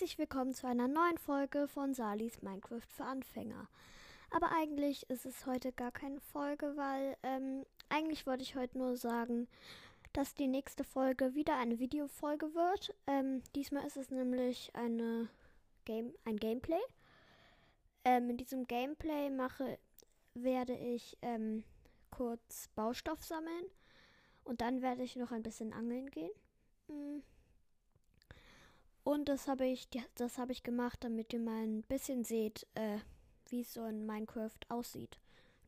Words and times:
Herzlich 0.00 0.16
willkommen 0.16 0.54
zu 0.54 0.66
einer 0.66 0.88
neuen 0.88 1.18
Folge 1.18 1.68
von 1.68 1.92
Salis 1.92 2.40
Minecraft 2.40 2.86
für 2.88 3.04
Anfänger. 3.04 3.68
Aber 4.30 4.50
eigentlich 4.50 5.10
ist 5.10 5.26
es 5.26 5.44
heute 5.44 5.72
gar 5.72 5.92
keine 5.92 6.20
Folge, 6.20 6.72
weil 6.74 7.18
ähm, 7.22 7.66
eigentlich 7.90 8.26
wollte 8.26 8.42
ich 8.42 8.56
heute 8.56 8.78
nur 8.78 8.96
sagen, 8.96 9.46
dass 10.14 10.34
die 10.34 10.46
nächste 10.46 10.84
Folge 10.84 11.34
wieder 11.34 11.58
eine 11.58 11.78
Videofolge 11.78 12.54
wird. 12.54 12.94
Ähm, 13.06 13.42
diesmal 13.54 13.86
ist 13.86 13.98
es 13.98 14.10
nämlich 14.10 14.70
eine 14.74 15.28
Game, 15.84 16.14
ein 16.24 16.38
Gameplay. 16.38 16.80
Ähm, 18.06 18.30
in 18.30 18.38
diesem 18.38 18.66
Gameplay 18.66 19.28
mache, 19.28 19.78
werde 20.32 20.72
ich 20.74 21.18
ähm, 21.20 21.62
kurz 22.10 22.68
Baustoff 22.74 23.22
sammeln 23.22 23.66
und 24.44 24.62
dann 24.62 24.80
werde 24.80 25.02
ich 25.02 25.16
noch 25.16 25.30
ein 25.30 25.42
bisschen 25.42 25.74
angeln 25.74 26.10
gehen. 26.10 26.32
Mhm. 26.88 27.22
Und 29.10 29.28
das 29.28 29.48
habe 29.48 29.66
ich, 29.66 29.88
das 30.14 30.38
habe 30.38 30.52
ich 30.52 30.62
gemacht, 30.62 31.02
damit 31.02 31.32
ihr 31.32 31.40
mal 31.40 31.64
ein 31.64 31.82
bisschen 31.82 32.22
seht, 32.22 32.64
äh, 32.76 32.98
wie 33.48 33.62
es 33.62 33.74
so 33.74 33.84
in 33.84 34.06
Minecraft 34.06 34.60
aussieht. 34.68 35.18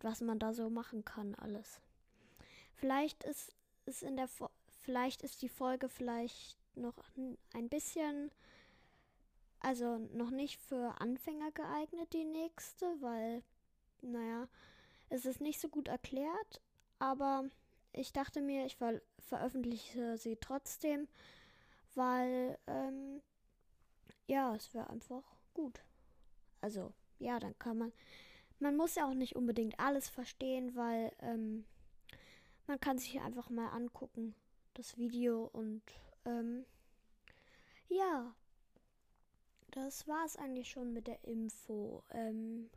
Was 0.00 0.20
man 0.20 0.38
da 0.38 0.52
so 0.52 0.70
machen 0.70 1.04
kann, 1.04 1.34
alles. 1.34 1.80
Vielleicht 2.76 3.24
ist 3.24 3.52
es 3.84 4.02
in 4.04 4.16
der, 4.16 4.28
vielleicht 4.82 5.22
ist 5.22 5.42
die 5.42 5.48
Folge 5.48 5.88
vielleicht 5.88 6.56
noch 6.76 6.94
ein 7.52 7.68
bisschen, 7.68 8.30
also 9.58 9.98
noch 10.12 10.30
nicht 10.30 10.60
für 10.60 11.00
Anfänger 11.00 11.50
geeignet, 11.50 12.12
die 12.12 12.24
nächste, 12.24 12.86
weil, 13.00 13.42
naja, 14.02 14.46
es 15.08 15.26
ist 15.26 15.40
nicht 15.40 15.60
so 15.60 15.68
gut 15.68 15.88
erklärt, 15.88 16.60
aber 17.00 17.46
ich 17.92 18.12
dachte 18.12 18.40
mir, 18.40 18.66
ich 18.66 18.76
ver 18.76 19.02
veröffentliche 19.18 20.16
sie 20.16 20.36
trotzdem, 20.36 21.08
weil 21.96 22.56
ähm, 22.68 23.20
ja, 24.26 24.54
es 24.54 24.72
wäre 24.74 24.90
einfach 24.90 25.24
gut. 25.54 25.82
Also 26.60 26.92
ja, 27.18 27.38
dann 27.38 27.58
kann 27.58 27.78
man, 27.78 27.92
man 28.58 28.76
muss 28.76 28.94
ja 28.94 29.08
auch 29.08 29.14
nicht 29.14 29.36
unbedingt 29.36 29.78
alles 29.78 30.08
verstehen, 30.08 30.74
weil 30.74 31.12
ähm, 31.20 31.64
man 32.66 32.80
kann 32.80 32.98
sich 32.98 33.20
einfach 33.20 33.50
mal 33.50 33.68
angucken, 33.68 34.34
das 34.74 34.96
Video 34.96 35.44
und 35.52 35.82
ähm, 36.24 36.64
ja, 37.88 38.34
das 39.72 40.06
war 40.06 40.24
es 40.24 40.36
eigentlich 40.36 40.70
schon 40.70 40.92
mit 40.92 41.06
der 41.06 41.22
Info. 41.24 42.02
Ähm, 42.10 42.70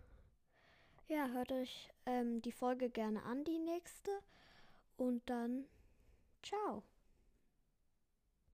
ja, 1.07 1.27
hört 1.27 1.51
euch 1.51 1.89
ähm, 2.05 2.41
die 2.41 2.51
Folge 2.51 2.89
gerne 2.89 3.21
an, 3.23 3.43
die 3.43 3.59
nächste. 3.59 4.11
Und 4.97 5.21
dann, 5.29 5.65
ciao. 6.41 6.83